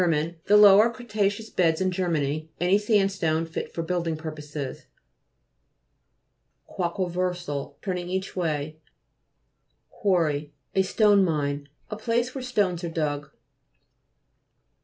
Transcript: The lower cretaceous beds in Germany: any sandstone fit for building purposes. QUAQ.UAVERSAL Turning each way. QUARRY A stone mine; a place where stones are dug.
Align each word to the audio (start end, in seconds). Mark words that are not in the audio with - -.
The 0.47 0.57
lower 0.57 0.89
cretaceous 0.89 1.51
beds 1.51 1.79
in 1.79 1.91
Germany: 1.91 2.49
any 2.59 2.79
sandstone 2.79 3.45
fit 3.45 3.71
for 3.71 3.83
building 3.83 4.17
purposes. 4.17 4.87
QUAQ.UAVERSAL 6.67 7.77
Turning 7.83 8.09
each 8.09 8.35
way. 8.35 8.79
QUARRY 9.91 10.53
A 10.73 10.81
stone 10.81 11.23
mine; 11.23 11.69
a 11.91 11.95
place 11.97 12.33
where 12.33 12.41
stones 12.41 12.83
are 12.83 12.89
dug. 12.89 13.29